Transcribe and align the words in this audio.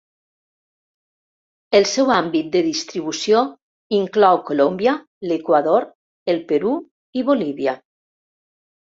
El 1.79 1.85
seu 1.89 2.09
àmbit 2.15 2.49
de 2.57 2.63
distribució 2.69 3.43
inclou 4.01 4.43
Colòmbia, 4.51 4.97
l'Equador, 5.29 5.89
el 6.37 6.45
Perú 6.53 6.77
i 7.23 7.29
Bolívia. 7.33 7.81